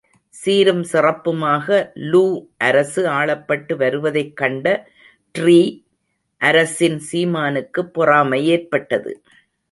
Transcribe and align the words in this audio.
சீரும் 0.29 0.83
சிறப்புமாக 0.83 1.67
லூ 1.93 2.21
அரசு 2.57 3.05
ஆளப்பட்டு 3.07 3.75
வருவதைக் 3.75 4.35
கண்ட 4.35 4.65
ட்ரீ 5.35 5.59
அரசின் 6.41 7.01
சீமானுக்குப் 7.11 7.93
பொறாமை 7.93 8.45
ஏற்பட்டது. 8.45 9.13